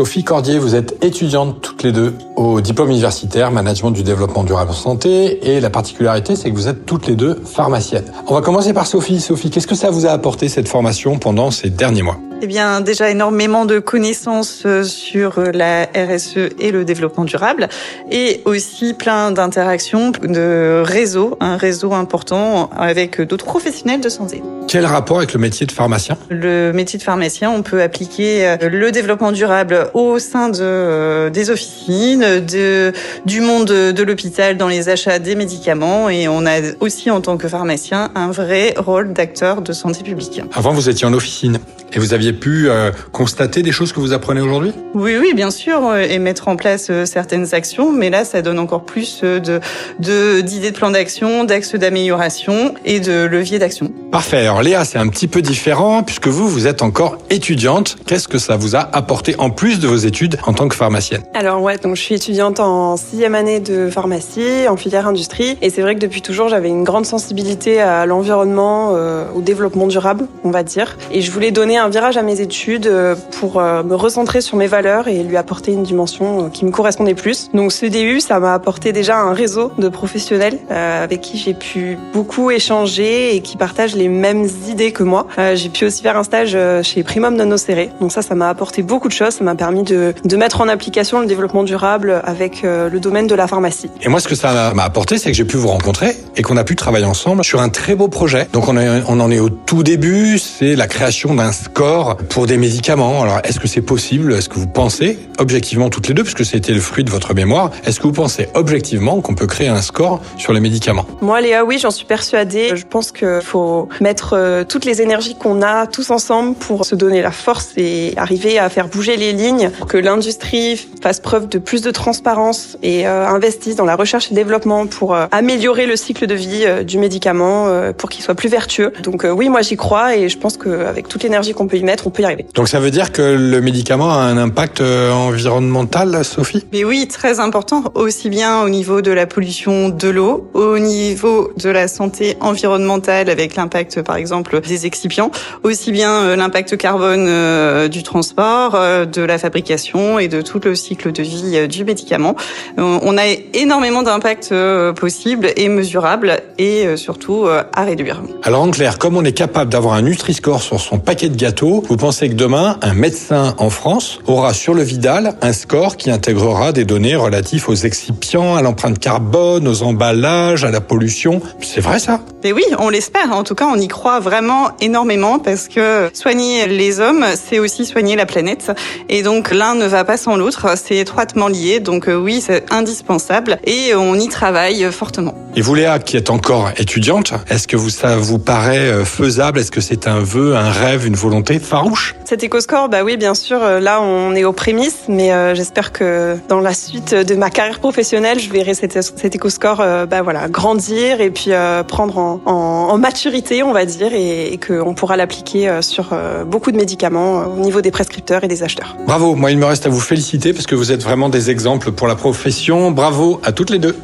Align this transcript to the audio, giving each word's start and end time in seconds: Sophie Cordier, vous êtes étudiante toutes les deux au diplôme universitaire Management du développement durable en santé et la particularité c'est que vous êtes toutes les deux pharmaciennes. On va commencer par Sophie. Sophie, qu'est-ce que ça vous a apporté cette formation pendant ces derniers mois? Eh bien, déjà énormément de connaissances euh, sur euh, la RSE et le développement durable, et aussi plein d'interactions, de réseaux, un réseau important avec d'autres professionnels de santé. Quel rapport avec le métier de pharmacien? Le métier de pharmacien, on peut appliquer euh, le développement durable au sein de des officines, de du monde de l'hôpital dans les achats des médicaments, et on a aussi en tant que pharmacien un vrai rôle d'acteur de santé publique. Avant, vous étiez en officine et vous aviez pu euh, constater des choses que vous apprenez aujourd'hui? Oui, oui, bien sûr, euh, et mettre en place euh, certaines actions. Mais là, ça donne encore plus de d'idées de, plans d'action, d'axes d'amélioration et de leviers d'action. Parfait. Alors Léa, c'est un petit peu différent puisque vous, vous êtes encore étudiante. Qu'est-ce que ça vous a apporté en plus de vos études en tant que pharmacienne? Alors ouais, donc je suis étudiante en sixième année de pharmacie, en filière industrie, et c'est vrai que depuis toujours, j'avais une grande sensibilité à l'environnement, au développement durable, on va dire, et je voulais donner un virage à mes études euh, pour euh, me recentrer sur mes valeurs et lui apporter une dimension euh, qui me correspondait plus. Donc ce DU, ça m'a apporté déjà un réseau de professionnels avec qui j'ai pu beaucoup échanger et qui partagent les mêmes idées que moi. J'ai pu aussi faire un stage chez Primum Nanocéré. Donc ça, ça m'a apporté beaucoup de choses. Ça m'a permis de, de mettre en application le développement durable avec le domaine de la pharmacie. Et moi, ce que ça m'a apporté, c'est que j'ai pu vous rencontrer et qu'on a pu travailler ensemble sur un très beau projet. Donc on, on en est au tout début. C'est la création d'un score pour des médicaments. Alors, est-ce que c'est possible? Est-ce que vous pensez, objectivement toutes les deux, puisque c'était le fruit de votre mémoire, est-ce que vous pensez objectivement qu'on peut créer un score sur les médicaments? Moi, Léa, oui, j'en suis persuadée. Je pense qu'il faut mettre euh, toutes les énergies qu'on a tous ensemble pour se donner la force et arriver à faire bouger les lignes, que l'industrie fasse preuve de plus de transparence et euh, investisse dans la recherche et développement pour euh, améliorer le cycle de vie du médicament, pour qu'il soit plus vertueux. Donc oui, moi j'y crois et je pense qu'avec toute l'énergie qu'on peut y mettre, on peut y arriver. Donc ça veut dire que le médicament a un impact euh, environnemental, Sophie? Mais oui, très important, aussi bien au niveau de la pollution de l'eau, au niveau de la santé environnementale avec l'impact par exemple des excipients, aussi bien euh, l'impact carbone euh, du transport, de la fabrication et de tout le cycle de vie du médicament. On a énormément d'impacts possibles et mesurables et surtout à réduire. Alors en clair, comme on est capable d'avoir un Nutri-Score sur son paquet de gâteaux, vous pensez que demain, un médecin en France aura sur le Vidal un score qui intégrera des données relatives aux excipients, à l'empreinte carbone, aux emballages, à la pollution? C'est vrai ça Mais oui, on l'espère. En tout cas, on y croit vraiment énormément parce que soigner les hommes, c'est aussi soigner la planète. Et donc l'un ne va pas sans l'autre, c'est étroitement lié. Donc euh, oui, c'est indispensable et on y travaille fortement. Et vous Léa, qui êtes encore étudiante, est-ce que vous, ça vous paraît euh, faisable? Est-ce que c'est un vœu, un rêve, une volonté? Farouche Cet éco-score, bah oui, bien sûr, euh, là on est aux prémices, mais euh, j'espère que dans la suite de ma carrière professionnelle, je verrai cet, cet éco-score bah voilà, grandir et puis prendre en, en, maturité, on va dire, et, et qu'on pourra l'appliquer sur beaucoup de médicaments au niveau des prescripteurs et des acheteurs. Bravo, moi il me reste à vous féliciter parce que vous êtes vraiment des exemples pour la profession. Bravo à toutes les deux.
Sophie 0.00 0.24
Cordier, 0.24 0.58
vous 0.58 0.74
êtes 0.74 1.04
étudiante 1.04 1.60
toutes 1.60 1.82
les 1.82 1.92
deux 1.92 2.14
au 2.34 2.62
diplôme 2.62 2.88
universitaire 2.88 3.50
Management 3.50 3.90
du 3.90 4.02
développement 4.02 4.44
durable 4.44 4.70
en 4.70 4.72
santé 4.72 5.54
et 5.54 5.60
la 5.60 5.68
particularité 5.68 6.36
c'est 6.36 6.50
que 6.50 6.56
vous 6.56 6.68
êtes 6.68 6.86
toutes 6.86 7.06
les 7.06 7.16
deux 7.16 7.38
pharmaciennes. 7.44 8.10
On 8.26 8.32
va 8.32 8.40
commencer 8.40 8.72
par 8.72 8.86
Sophie. 8.86 9.20
Sophie, 9.20 9.50
qu'est-ce 9.50 9.66
que 9.66 9.74
ça 9.74 9.90
vous 9.90 10.06
a 10.06 10.10
apporté 10.12 10.48
cette 10.48 10.68
formation 10.68 11.18
pendant 11.18 11.50
ces 11.50 11.68
derniers 11.68 12.00
mois? 12.00 12.16
Eh 12.42 12.46
bien, 12.46 12.80
déjà 12.80 13.10
énormément 13.10 13.66
de 13.66 13.78
connaissances 13.78 14.62
euh, 14.64 14.82
sur 14.82 15.38
euh, 15.38 15.50
la 15.52 15.84
RSE 15.84 16.38
et 16.58 16.70
le 16.70 16.84
développement 16.84 17.24
durable, 17.24 17.68
et 18.10 18.40
aussi 18.46 18.94
plein 18.94 19.30
d'interactions, 19.30 20.10
de 20.10 20.82
réseaux, 20.84 21.36
un 21.40 21.56
réseau 21.56 21.92
important 21.92 22.70
avec 22.76 23.20
d'autres 23.20 23.44
professionnels 23.44 24.00
de 24.00 24.08
santé. 24.08 24.42
Quel 24.68 24.86
rapport 24.86 25.18
avec 25.18 25.34
le 25.34 25.40
métier 25.40 25.66
de 25.66 25.72
pharmacien? 25.72 26.16
Le 26.30 26.72
métier 26.72 26.98
de 26.98 27.02
pharmacien, 27.02 27.50
on 27.50 27.62
peut 27.62 27.82
appliquer 27.82 28.46
euh, 28.46 28.56
le 28.70 28.90
développement 28.90 29.32
durable 29.32 29.90
au 29.94 30.18
sein 30.18 30.48
de 30.48 31.28
des 31.28 31.50
officines, 31.50 32.40
de 32.40 32.92
du 33.26 33.40
monde 33.40 33.66
de 33.68 34.02
l'hôpital 34.02 34.56
dans 34.56 34.68
les 34.68 34.88
achats 34.88 35.18
des 35.18 35.34
médicaments, 35.34 36.08
et 36.08 36.28
on 36.28 36.46
a 36.46 36.60
aussi 36.80 37.10
en 37.10 37.20
tant 37.20 37.36
que 37.36 37.48
pharmacien 37.48 38.10
un 38.14 38.30
vrai 38.30 38.74
rôle 38.76 39.12
d'acteur 39.12 39.60
de 39.60 39.72
santé 39.72 40.02
publique. 40.02 40.40
Avant, 40.54 40.72
vous 40.72 40.88
étiez 40.88 41.06
en 41.06 41.12
officine 41.12 41.58
et 41.92 41.98
vous 41.98 42.14
aviez 42.14 42.29
pu 42.32 42.68
euh, 42.68 42.90
constater 43.12 43.62
des 43.62 43.72
choses 43.72 43.92
que 43.92 44.00
vous 44.00 44.12
apprenez 44.12 44.40
aujourd'hui? 44.40 44.72
Oui, 44.94 45.16
oui, 45.20 45.32
bien 45.34 45.50
sûr, 45.50 45.86
euh, 45.86 46.00
et 46.00 46.18
mettre 46.18 46.48
en 46.48 46.56
place 46.56 46.88
euh, 46.90 47.04
certaines 47.04 47.54
actions. 47.54 47.92
Mais 47.92 48.10
là, 48.10 48.24
ça 48.24 48.42
donne 48.42 48.58
encore 48.58 48.84
plus 48.84 49.22
de 49.22 49.60
d'idées 49.98 50.70
de, 50.70 50.76
plans 50.76 50.90
d'action, 50.90 51.44
d'axes 51.44 51.74
d'amélioration 51.74 52.74
et 52.84 53.00
de 53.00 53.24
leviers 53.24 53.58
d'action. 53.58 53.92
Parfait. 54.10 54.38
Alors 54.38 54.62
Léa, 54.62 54.84
c'est 54.84 54.98
un 54.98 55.08
petit 55.08 55.28
peu 55.28 55.42
différent 55.42 56.02
puisque 56.02 56.28
vous, 56.28 56.48
vous 56.48 56.66
êtes 56.66 56.82
encore 56.82 57.18
étudiante. 57.30 57.96
Qu'est-ce 58.06 58.28
que 58.28 58.38
ça 58.38 58.56
vous 58.56 58.76
a 58.76 58.88
apporté 58.92 59.34
en 59.38 59.50
plus 59.50 59.78
de 59.78 59.86
vos 59.86 59.96
études 59.96 60.38
en 60.46 60.52
tant 60.52 60.68
que 60.68 60.74
pharmacienne? 60.74 61.22
Alors 61.34 61.62
ouais, 61.62 61.78
donc 61.78 61.96
je 61.96 62.02
suis 62.02 62.14
étudiante 62.14 62.60
en 62.60 62.96
sixième 62.96 63.34
année 63.34 63.60
de 63.60 63.88
pharmacie, 63.88 64.68
en 64.68 64.76
filière 64.76 65.06
industrie, 65.06 65.56
et 65.62 65.70
c'est 65.70 65.82
vrai 65.82 65.94
que 65.94 66.00
depuis 66.00 66.22
toujours, 66.22 66.48
j'avais 66.48 66.68
une 66.68 66.84
grande 66.84 67.06
sensibilité 67.06 67.80
à 67.80 68.06
l'environnement, 68.06 68.92
au 69.34 69.40
développement 69.40 69.86
durable, 69.86 70.26
on 70.44 70.50
va 70.50 70.62
dire, 70.62 70.96
et 71.12 71.20
je 71.20 71.30
voulais 71.30 71.50
donner 71.50 71.78
un 71.78 71.88
virage 71.88 72.16
à 72.16 72.19
mes 72.22 72.40
études 72.40 72.86
euh, 72.86 73.14
pour 73.38 73.60
euh, 73.60 73.82
me 73.82 73.94
recentrer 73.94 74.40
sur 74.40 74.56
mes 74.56 74.66
valeurs 74.66 75.08
et 75.08 75.22
lui 75.22 75.36
apporter 75.36 75.72
une 75.72 75.82
dimension 75.82 76.46
euh, 76.46 76.48
qui 76.48 76.64
me 76.64 76.70
correspondait 76.70 77.14
plus. 77.14 77.50
Donc 77.54 77.72
ce 77.72 77.86
DU, 77.86 78.20
ça 78.20 78.40
m'a 78.40 78.54
apporté 78.54 78.92
déjà 78.92 79.18
un 79.18 79.32
réseau 79.32 79.72
de 79.78 79.88
professionnels 79.88 80.58
avec 80.70 81.20
qui 81.20 81.38
j'ai 81.38 81.54
pu 81.54 81.98
beaucoup 82.12 82.50
échanger 82.50 83.34
et 83.34 83.40
qui 83.40 83.56
partagent 83.56 83.94
les 83.94 84.08
mêmes 84.08 84.46
idées 84.68 84.92
que 84.92 85.02
moi. 85.02 85.26
J'ai 85.54 85.68
pu 85.68 85.84
aussi 85.84 86.02
faire 86.02 86.16
un 86.16 86.22
stage 86.22 86.56
chez 86.82 87.02
Primum 87.02 87.34
Nanocéré. 87.34 87.90
Donc 88.00 88.12
ça, 88.12 88.22
ça 88.22 88.34
m'a 88.34 88.48
apporté 88.48 88.82
beaucoup 88.82 89.08
de 89.08 89.12
choses. 89.12 89.34
Ça 89.34 89.44
m'a 89.44 89.54
permis 89.54 89.82
de, 89.82 90.14
de 90.24 90.36
mettre 90.36 90.60
en 90.60 90.68
application 90.68 91.20
le 91.20 91.26
développement 91.26 91.62
durable 91.62 92.20
avec 92.24 92.62
le 92.62 92.98
domaine 92.98 93.26
de 93.26 93.34
la 93.34 93.46
pharmacie. 93.46 93.90
Et 94.02 94.08
moi, 94.08 94.20
ce 94.20 94.28
que 94.28 94.34
ça 94.34 94.72
m'a 94.74 94.84
apporté, 94.84 95.18
c'est 95.18 95.30
que 95.30 95.36
j'ai 95.36 95.44
pu 95.44 95.56
vous 95.56 95.68
rencontrer 95.68 96.16
et 96.36 96.42
qu'on 96.42 96.56
a 96.56 96.64
pu 96.64 96.76
travailler 96.76 97.06
ensemble 97.06 97.44
sur 97.44 97.60
un 97.60 97.68
très 97.68 97.94
beau 97.94 98.08
projet. 98.08 98.48
Donc 98.52 98.68
on, 98.68 98.76
on 98.76 99.20
en 99.20 99.30
est 99.30 99.40
au 99.40 99.48
tout 99.48 99.82
début. 99.82 100.38
C'est 100.38 100.76
la 100.76 100.86
création 100.86 101.34
d'un 101.34 101.52
score 101.52 102.09
pour 102.16 102.46
des 102.46 102.56
médicaments. 102.56 103.22
Alors, 103.22 103.40
est-ce 103.44 103.60
que 103.60 103.68
c'est 103.68 103.82
possible? 103.82 104.32
Est-ce 104.32 104.48
que 104.48 104.58
vous 104.58 104.66
pensez, 104.66 105.18
objectivement 105.38 105.90
toutes 105.90 106.08
les 106.08 106.14
deux, 106.14 106.22
puisque 106.22 106.44
c'était 106.44 106.72
le 106.72 106.80
fruit 106.80 107.04
de 107.04 107.10
votre 107.10 107.34
mémoire, 107.34 107.70
est-ce 107.84 108.00
que 108.00 108.06
vous 108.06 108.12
pensez 108.12 108.48
objectivement 108.54 109.20
qu'on 109.20 109.34
peut 109.34 109.46
créer 109.46 109.68
un 109.68 109.82
score 109.82 110.20
sur 110.36 110.52
les 110.52 110.60
médicaments? 110.60 111.06
Moi, 111.20 111.40
Léa, 111.40 111.64
oui, 111.64 111.78
j'en 111.78 111.90
suis 111.90 112.06
persuadée. 112.06 112.72
Je 112.74 112.86
pense 112.86 113.12
qu'il 113.12 113.40
faut 113.42 113.88
mettre 114.00 114.34
euh, 114.34 114.64
toutes 114.64 114.84
les 114.84 115.02
énergies 115.02 115.34
qu'on 115.34 115.62
a 115.62 115.86
tous 115.86 116.10
ensemble 116.10 116.54
pour 116.54 116.84
se 116.84 116.94
donner 116.94 117.22
la 117.22 117.30
force 117.30 117.72
et 117.76 118.14
arriver 118.16 118.58
à 118.58 118.68
faire 118.68 118.88
bouger 118.88 119.16
les 119.16 119.32
lignes, 119.32 119.70
que 119.88 119.96
l'industrie 119.96 120.88
fasse 121.02 121.20
preuve 121.20 121.48
de 121.48 121.58
plus 121.58 121.82
de 121.82 121.90
transparence 121.90 122.76
et 122.82 123.06
euh, 123.06 123.26
investisse 123.26 123.76
dans 123.76 123.84
la 123.84 123.96
recherche 123.96 124.30
et 124.30 124.34
développement 124.34 124.86
pour 124.86 125.14
euh, 125.14 125.26
améliorer 125.30 125.86
le 125.86 125.96
cycle 125.96 126.26
de 126.26 126.34
vie 126.34 126.64
du 126.84 126.98
médicament, 126.98 127.68
pour 127.96 128.08
qu'il 128.10 128.22
soit 128.22 128.34
plus 128.34 128.48
vertueux. 128.48 128.92
Donc 129.02 129.24
oui, 129.24 129.48
moi 129.48 129.62
j'y 129.62 129.76
crois 129.76 130.16
et 130.16 130.28
je 130.28 130.38
pense 130.38 130.56
qu'avec 130.56 131.08
toute 131.08 131.22
l'énergie 131.22 131.52
qu'on 131.52 131.66
peut 131.66 131.76
y 131.76 131.82
mettre, 131.82 131.89
on 132.04 132.10
peut 132.10 132.22
y 132.22 132.24
arriver. 132.24 132.46
Donc 132.54 132.68
ça 132.68 132.80
veut 132.80 132.90
dire 132.90 133.12
que 133.12 133.22
le 133.22 133.60
médicament 133.60 134.10
a 134.10 134.22
un 134.22 134.36
impact 134.36 134.80
euh, 134.80 135.12
environnemental, 135.12 136.24
Sophie? 136.24 136.64
Mais 136.72 136.84
oui, 136.84 137.08
très 137.08 137.40
important, 137.40 137.84
aussi 137.94 138.28
bien 138.28 138.62
au 138.62 138.68
niveau 138.68 139.02
de 139.02 139.10
la 139.10 139.26
pollution 139.26 139.88
de 139.88 140.08
l'eau, 140.08 140.50
au 140.54 140.78
niveau 140.78 141.50
de 141.56 141.68
la 141.68 141.88
santé 141.88 142.36
environnementale 142.40 143.28
avec 143.30 143.56
l'impact 143.56 144.02
par 144.02 144.16
exemple 144.16 144.60
des 144.60 144.86
excipients, 144.86 145.30
aussi 145.62 145.92
bien 145.92 146.12
euh, 146.12 146.36
l'impact 146.36 146.76
carbone 146.76 147.26
euh, 147.28 147.88
du 147.88 148.02
transport, 148.02 148.72
de 149.06 149.22
la 149.22 149.38
fabrication 149.38 150.18
et 150.18 150.28
de 150.28 150.40
tout 150.42 150.60
le 150.64 150.74
cycle 150.74 151.12
de 151.12 151.22
vie 151.22 151.68
du 151.68 151.84
médicament. 151.84 152.36
On 152.76 153.16
a 153.18 153.26
énormément 153.54 154.02
d'impacts 154.02 154.54
possibles 154.96 155.48
et 155.56 155.68
mesurables 155.68 156.40
et 156.58 156.96
surtout 156.96 157.46
à 157.46 157.82
réduire. 157.82 158.22
Alors 158.42 158.62
en 158.62 158.70
clair, 158.70 158.98
comme 158.98 159.16
on 159.16 159.24
est 159.24 159.32
capable 159.32 159.70
d'avoir 159.70 159.94
un 159.94 160.02
Nutri-Score 160.02 160.62
sur 160.62 160.80
son 160.80 160.98
paquet 160.98 161.28
de 161.28 161.36
gâteaux, 161.36 161.79
vous 161.88 161.96
pensez 161.96 162.28
que 162.28 162.34
demain, 162.34 162.78
un 162.82 162.94
médecin 162.94 163.54
en 163.58 163.70
France 163.70 164.18
aura 164.26 164.54
sur 164.54 164.74
le 164.74 164.82
Vidal 164.82 165.34
un 165.42 165.52
score 165.52 165.96
qui 165.96 166.10
intégrera 166.10 166.72
des 166.72 166.84
données 166.84 167.16
relatives 167.16 167.68
aux 167.68 167.74
excipients, 167.74 168.56
à 168.56 168.62
l'empreinte 168.62 168.98
carbone, 168.98 169.66
aux 169.68 169.82
emballages, 169.82 170.64
à 170.64 170.70
la 170.70 170.80
pollution? 170.80 171.40
C'est 171.60 171.80
vrai 171.80 171.98
ça 171.98 172.20
Mais 172.44 172.52
oui, 172.52 172.64
on 172.78 172.88
l'espère. 172.88 173.32
En 173.32 173.44
tout 173.44 173.54
cas, 173.54 173.66
on 173.72 173.76
y 173.76 173.88
croit 173.88 174.20
vraiment 174.20 174.70
énormément 174.80 175.38
parce 175.38 175.68
que 175.68 176.10
soigner 176.12 176.66
les 176.66 177.00
hommes, 177.00 177.24
c'est 177.34 177.58
aussi 177.58 177.84
soigner 177.84 178.16
la 178.16 178.26
planète. 178.26 178.72
Et 179.08 179.22
donc 179.22 179.52
l'un 179.52 179.74
ne 179.74 179.86
va 179.86 180.04
pas 180.04 180.16
sans 180.16 180.36
l'autre, 180.36 180.66
c'est 180.76 180.96
étroitement 180.96 181.48
lié. 181.48 181.80
Donc 181.80 182.08
euh, 182.08 182.14
oui, 182.14 182.40
c'est 182.40 182.70
indispensable 182.72 183.58
et 183.64 183.94
on 183.94 184.14
y 184.14 184.28
travaille 184.28 184.90
fortement. 184.92 185.34
Et 185.56 185.62
vous 185.62 185.74
Léa, 185.74 185.98
qui 185.98 186.16
êtes 186.16 186.30
encore 186.30 186.70
étudiante, 186.76 187.32
est-ce 187.48 187.66
que 187.66 187.76
vous, 187.76 187.90
ça 187.90 188.16
vous 188.16 188.38
paraît 188.38 188.78
euh, 188.78 189.04
faisable? 189.04 189.58
Est-ce 189.58 189.70
que 189.70 189.80
c'est 189.80 190.06
un 190.06 190.20
vœu, 190.20 190.56
un 190.56 190.70
rêve, 190.70 191.06
une 191.06 191.16
volonté? 191.16 191.58
Farouche 191.70 192.16
Cet 192.24 192.42
éco-score, 192.42 192.88
bah 192.88 193.04
oui, 193.04 193.16
bien 193.16 193.34
sûr, 193.34 193.62
euh, 193.62 193.78
là 193.78 194.02
on 194.02 194.34
est 194.34 194.44
aux 194.44 194.52
prémices, 194.52 195.04
mais 195.08 195.32
euh, 195.32 195.54
j'espère 195.54 195.92
que 195.92 196.36
dans 196.48 196.60
la 196.60 196.74
suite 196.74 197.14
de 197.14 197.34
ma 197.36 197.48
carrière 197.48 197.78
professionnelle, 197.78 198.40
je 198.40 198.50
verrai 198.50 198.74
cet, 198.74 199.00
cet 199.00 199.34
éco-score 199.34 199.78
bah 200.08 200.22
voilà, 200.22 200.48
grandir 200.48 201.20
et 201.20 201.30
puis 201.30 201.52
prendre 201.86 202.18
en, 202.18 202.40
en, 202.44 202.98
maturité, 202.98 203.62
on 203.62 203.72
va 203.72 203.84
dire, 203.84 204.12
et, 204.12 204.52
et 204.52 204.58
qu'on 204.58 204.94
pourra 204.94 205.16
l'appliquer 205.16 205.78
sur 205.80 206.12
beaucoup 206.46 206.72
de 206.72 206.76
médicaments 206.76 207.44
au 207.44 207.60
niveau 207.60 207.80
des 207.80 207.90
prescripteurs 207.90 208.42
et 208.44 208.48
des 208.48 208.62
acheteurs. 208.62 208.96
Bravo, 209.06 209.34
moi 209.36 209.50
il 209.50 209.58
me 209.58 209.66
reste 209.66 209.86
à 209.86 209.90
vous 209.90 210.00
féliciter 210.00 210.52
parce 210.52 210.66
que 210.66 210.74
vous 210.74 210.92
êtes 210.92 211.02
vraiment 211.02 211.28
des 211.28 211.50
exemples 211.50 211.92
pour 211.92 212.08
la 212.08 212.16
profession. 212.16 212.90
Bravo 212.90 213.40
à 213.44 213.52
toutes 213.52 213.70
les 213.70 213.78
deux. 213.78 213.96